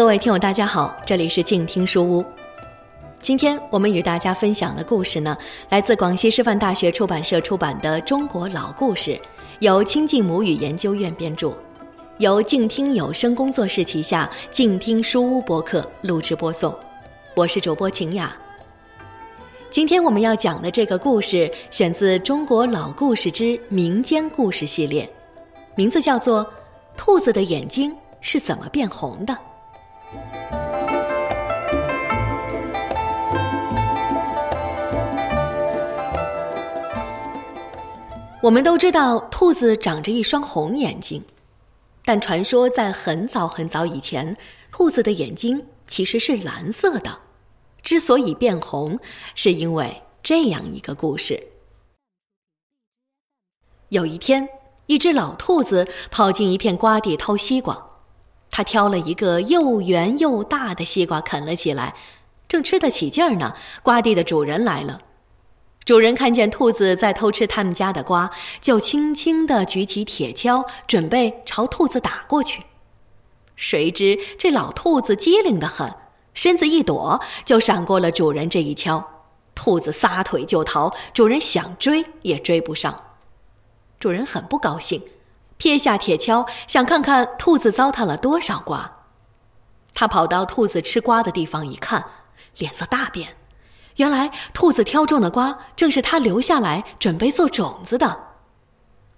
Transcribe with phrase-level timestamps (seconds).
[0.00, 2.24] 各位听友，大家好，这里是静听书屋。
[3.20, 5.36] 今天我们与大家分享的故事呢，
[5.68, 9.10] 来自广西师范大学出版社出版的《中国老故事》，
[9.58, 11.52] 由亲近母语研究院编著，
[12.16, 16.74] 由静听有声工作室旗下静听书屋播客录制播送。
[17.36, 18.34] 我是主播晴雅。
[19.70, 25.04] 今天我们要讲的这个故事，选自《中国老故事之民间故事系列》，
[25.74, 26.42] 名字叫做
[26.96, 29.34] 《兔子的眼睛是怎么变红的》。
[38.42, 41.22] 我们都知道兔子长着一双红眼睛，
[42.06, 44.34] 但传说在很早很早以前，
[44.72, 47.20] 兔子的眼睛其实是蓝色的。
[47.82, 48.98] 之所以变红，
[49.34, 51.48] 是因为这样一个故事：
[53.90, 54.48] 有一天，
[54.86, 57.90] 一只老兔子跑进一片瓜地偷西瓜，
[58.50, 61.94] 它挑了一个又圆又大的西瓜啃了起来，
[62.48, 65.02] 正吃得起劲儿呢，瓜地的主人来了。
[65.90, 72.62] 主人看见兔子在偷吃他们家的瓜，就轻轻地举起铁锹，准备朝兔子打过去。
[73.56, 75.92] 谁知这老兔子机灵得很，
[76.32, 79.04] 身子一躲，就闪过了主人这一锹。
[79.56, 83.02] 兔子撒腿就逃，主人想追也追不上。
[83.98, 85.02] 主人很不高兴，
[85.56, 88.98] 撇下铁锹，想看看兔子糟蹋了多少瓜。
[89.92, 92.04] 他跑到兔子吃瓜的地方一看，
[92.58, 93.38] 脸色大变。
[94.00, 98.28] 原来兔子挑中的瓜正是他留下来准备做种子的。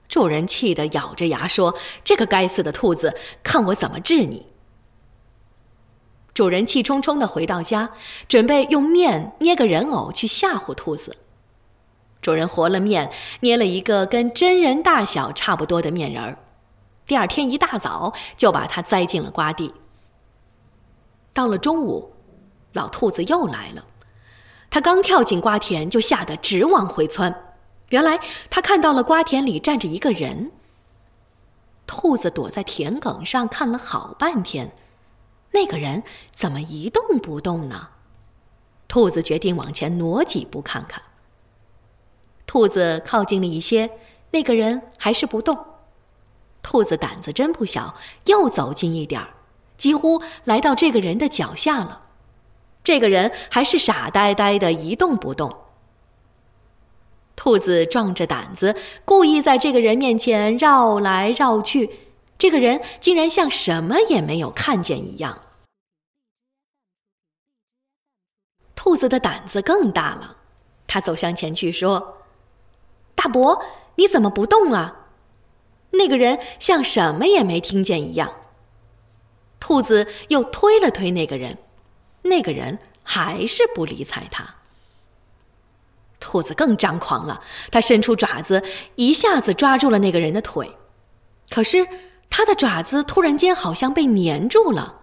[0.08, 4.48] 主人气得咬着牙说：“这个该死的兔子，看我怎么治你！”
[6.34, 7.90] 主人气冲冲的回到家，
[8.26, 11.16] 准备用面捏个人偶去吓唬兔子。
[12.20, 16.36] 主人和了面，捏了一个跟真人大小差不多的面人儿。
[17.06, 19.72] 第二天一大早就把它栽进了瓜地。
[21.32, 22.12] 到了中午，
[22.72, 23.84] 老兔子又来了。
[24.72, 27.54] 他刚跳进瓜田，就吓得直往回窜。
[27.90, 28.18] 原来
[28.48, 30.50] 他看到了瓜田里站着一个人。
[31.86, 34.72] 兔子躲在田埂上看了好半天，
[35.50, 37.90] 那个人怎么一动不动呢？
[38.88, 41.02] 兔子决定往前挪几步看看。
[42.46, 43.90] 兔子靠近了一些，
[44.30, 45.66] 那个人还是不动。
[46.62, 47.94] 兔子胆子真不小，
[48.24, 49.34] 又走近一点儿，
[49.76, 52.00] 几乎来到这个人的脚下了。
[52.84, 55.56] 这个人还是傻呆呆的，一动不动。
[57.36, 61.90] 兔子壮着胆子，故意在这个人面前绕来绕去，
[62.38, 65.40] 这个人竟然像什么也没有看见一样。
[68.74, 70.36] 兔子的胆子更大了，
[70.86, 72.18] 他走向前去说
[73.14, 73.62] ：“大伯，
[73.94, 75.06] 你怎么不动啊？”
[75.94, 78.32] 那个人像什么也没听见一样。
[79.60, 81.58] 兔子又推了推那个人。
[82.22, 84.54] 那个人还是不理睬他。
[86.20, 88.62] 兔子更张狂了，他伸出爪子，
[88.94, 90.76] 一下子抓住了那个人的腿。
[91.50, 91.86] 可是
[92.30, 95.00] 他的爪子突然间好像被粘住了。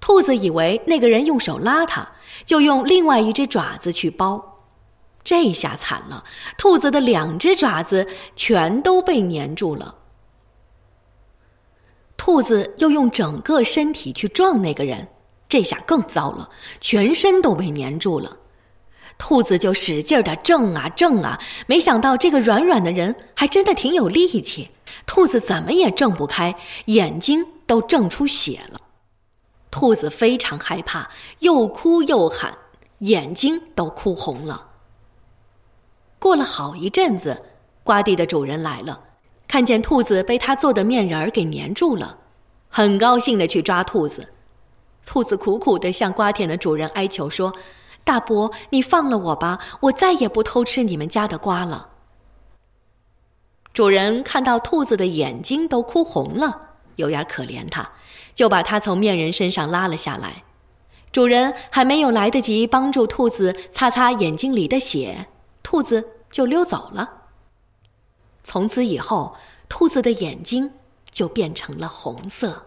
[0.00, 2.12] 兔子以为那个人用手拉他，
[2.44, 4.60] 就用另外一只爪子去包。
[5.24, 6.24] 这下惨了，
[6.58, 9.96] 兔子的两只爪子全都被粘住了。
[12.16, 15.08] 兔子又用整个身体去撞那个人。
[15.56, 16.50] 这下更糟了，
[16.82, 18.36] 全身都被粘住了。
[19.16, 24.68] 兔子就使劲的挣啊挣啊，没想到这个软软的人还真的挺有力气。
[25.06, 26.54] 兔子怎么也挣不开，
[26.86, 28.78] 眼睛都挣出血了。
[29.70, 31.08] 兔子非常害怕，
[31.38, 32.54] 又哭又喊，
[32.98, 34.62] 眼睛都哭红了。
[36.18, 37.42] 过了好一阵子，
[37.82, 39.00] 瓜地的主人来了，
[39.48, 42.18] 看见兔子被他做的面人儿给粘住了，
[42.68, 44.28] 很高兴的去抓兔子。
[45.06, 47.54] 兔子苦苦地向瓜田的主人哀求说
[48.04, 51.90] ：“大伯，你放了我吧，我再也不偷吃你们家的瓜了。”
[53.72, 57.92] 主人看到兔子的眼睛都哭红了，有点可怜它，
[58.34, 60.42] 就把它从面人身上拉了下来。
[61.12, 65.28] 主人还没有来得及帮助兔子擦擦眼睛里的血，
[65.62, 67.28] 兔子就溜走了。
[68.42, 69.36] 从此以后，
[69.68, 70.72] 兔子的眼睛
[71.10, 72.66] 就变成了红色。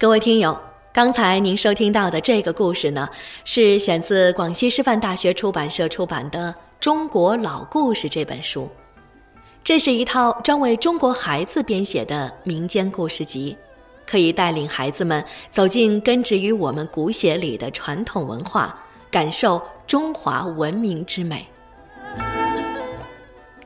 [0.00, 0.58] 各位听友，
[0.94, 3.06] 刚才您收听到的这个故事呢，
[3.44, 6.50] 是选自广西师范大学出版社出版的
[6.80, 8.66] 《中国老故事》这本书。
[9.62, 13.54] 这是一套专为中国孩子编写的民间故事集，
[14.06, 18.74] 可以带领孩子们走进根植于我们骨血里的传统文化，
[19.10, 21.46] 感受中华文明之美。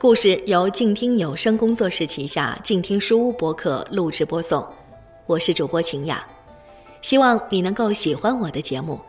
[0.00, 4.66] 故事由静听有声工作室旗下静听书屋播客录制播送，
[5.26, 6.22] 我是主播秦雅，
[7.00, 9.00] 希望你能够喜欢我的节目，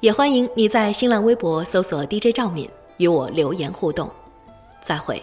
[0.00, 4.10] 也欢迎你在新浪微博搜索 DJ 赵敏与我留言互动，
[4.82, 5.22] 再会。